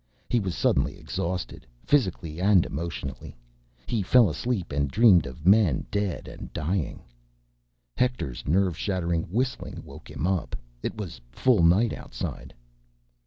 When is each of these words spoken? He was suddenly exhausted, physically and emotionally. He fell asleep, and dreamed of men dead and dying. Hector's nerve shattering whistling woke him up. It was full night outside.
He 0.29 0.39
was 0.39 0.55
suddenly 0.55 0.97
exhausted, 0.97 1.63
physically 1.83 2.41
and 2.41 2.65
emotionally. 2.65 3.37
He 3.85 4.01
fell 4.01 4.31
asleep, 4.31 4.71
and 4.71 4.89
dreamed 4.89 5.27
of 5.27 5.45
men 5.45 5.85
dead 5.91 6.27
and 6.27 6.51
dying. 6.53 7.03
Hector's 7.95 8.47
nerve 8.47 8.75
shattering 8.75 9.25
whistling 9.25 9.83
woke 9.85 10.09
him 10.09 10.25
up. 10.25 10.55
It 10.81 10.95
was 10.95 11.21
full 11.29 11.61
night 11.61 11.93
outside. 11.93 12.51